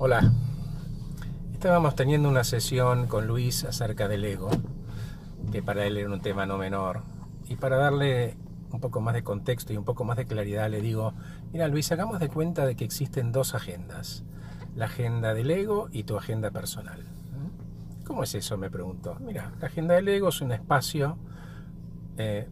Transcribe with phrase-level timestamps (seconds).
[0.00, 0.32] Hola.
[1.52, 4.48] Estábamos teniendo una sesión con Luis acerca del ego,
[5.50, 7.02] que para él era un tema no menor.
[7.48, 8.36] Y para darle
[8.70, 11.14] un poco más de contexto y un poco más de claridad, le digo,
[11.52, 14.22] mira Luis, hagamos de cuenta de que existen dos agendas,
[14.76, 17.04] la agenda del ego y tu agenda personal.
[18.06, 18.56] ¿Cómo es eso?
[18.56, 19.16] me preguntó.
[19.18, 21.18] Mira, la agenda del ego es un espacio
[22.18, 22.48] eh,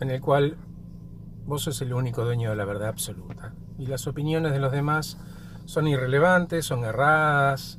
[0.00, 0.56] en el cual
[1.46, 3.54] vos sos el único dueño de la verdad absoluta.
[3.78, 5.16] Y las opiniones de los demás
[5.68, 7.78] son irrelevantes, son erradas,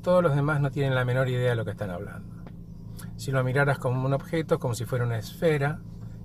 [0.00, 2.36] todos los demás no tienen la menor idea de lo que están hablando.
[3.16, 5.80] Si lo miraras como un objeto, como si fuera una esfera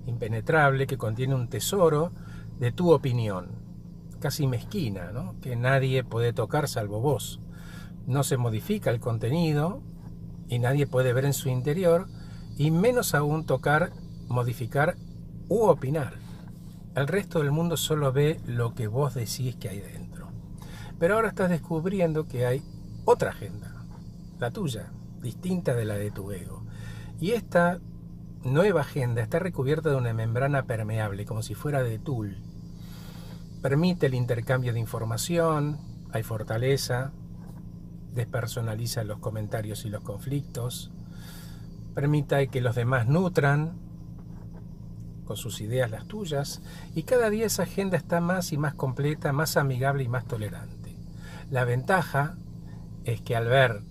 [0.06, 2.12] impenetrable que contiene un tesoro
[2.60, 3.48] de tu opinión,
[4.20, 5.10] casi mezquina,
[5.42, 7.40] que nadie puede tocar salvo vos.
[8.06, 9.82] No se modifica el contenido
[10.46, 12.06] y nadie puede ver en su interior,
[12.56, 13.90] y menos aún tocar,
[14.28, 14.94] modificar
[15.48, 16.14] u opinar.
[16.94, 20.05] El resto del mundo solo ve lo que vos decís que hay dentro.
[20.98, 22.62] Pero ahora estás descubriendo que hay
[23.04, 23.84] otra agenda,
[24.38, 26.62] la tuya, distinta de la de tu ego.
[27.20, 27.80] Y esta
[28.44, 32.38] nueva agenda está recubierta de una membrana permeable, como si fuera de tul.
[33.62, 35.78] Permite el intercambio de información,
[36.12, 37.12] hay fortaleza,
[38.14, 40.90] despersonaliza los comentarios y los conflictos,
[41.94, 43.78] permite que los demás nutran
[45.24, 46.62] con sus ideas las tuyas,
[46.94, 50.75] y cada día esa agenda está más y más completa, más amigable y más tolerante.
[51.50, 52.36] La ventaja
[53.04, 53.82] es que al ver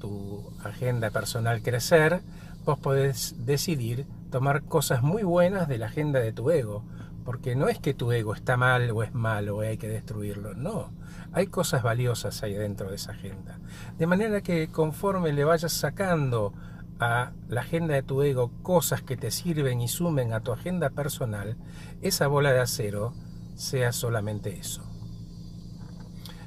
[0.00, 2.20] tu agenda personal crecer,
[2.64, 6.84] vos podés decidir tomar cosas muy buenas de la agenda de tu ego,
[7.24, 10.54] porque no es que tu ego está mal o es malo o hay que destruirlo,
[10.54, 10.92] no,
[11.32, 13.58] hay cosas valiosas ahí dentro de esa agenda.
[13.98, 16.52] De manera que conforme le vayas sacando
[16.98, 20.90] a la agenda de tu ego cosas que te sirven y sumen a tu agenda
[20.90, 21.56] personal,
[22.02, 23.14] esa bola de acero
[23.56, 24.89] sea solamente eso.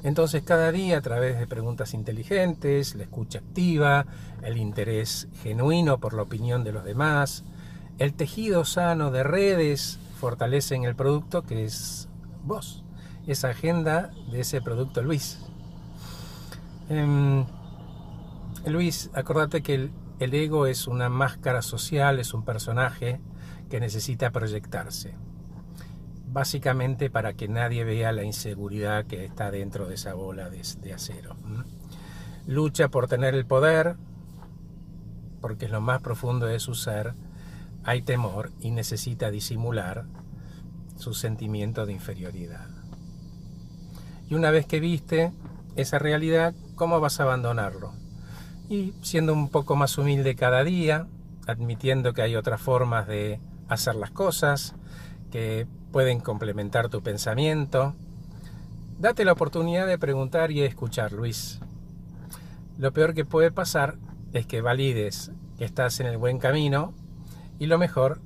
[0.03, 4.05] Entonces cada día a través de preguntas inteligentes, la escucha activa,
[4.41, 7.45] el interés genuino por la opinión de los demás,
[7.99, 12.09] el tejido sano de redes fortalecen el producto que es
[12.43, 12.83] vos,
[13.27, 15.39] esa agenda de ese producto Luis.
[16.89, 17.45] Em,
[18.65, 23.21] Luis, acordate que el, el ego es una máscara social, es un personaje
[23.69, 25.15] que necesita proyectarse
[26.33, 31.35] básicamente para que nadie vea la inseguridad que está dentro de esa bola de, acero.
[32.47, 33.95] Lucha por tener el poder,
[35.41, 37.13] porque es lo más profundo de su ser,
[37.83, 40.05] hay temor y necesita disimular
[40.97, 42.67] su sentimiento de inferioridad.
[44.27, 45.31] Y una vez que viste
[45.75, 47.93] esa realidad, ¿cómo vas a abandonarlo?
[48.69, 51.07] Y siendo un poco más humilde cada día,
[51.45, 54.75] admitiendo que hay otras formas de hacer las cosas,
[55.29, 57.93] que pueden complementar tu pensamiento.
[58.99, 61.59] Date la oportunidad de preguntar y escuchar, Luis.
[62.79, 63.97] Lo peor que puede pasar
[64.33, 66.93] es que valides que estás en el buen camino
[67.59, 68.19] y lo mejor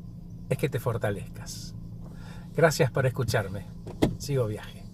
[0.49, 1.75] es que te fortalezcas.
[2.55, 3.65] Gracias por escucharme.
[4.17, 4.86] Sigo viaje.